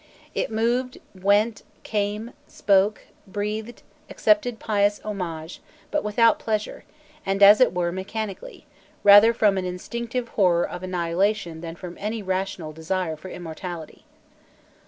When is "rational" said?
12.23-12.71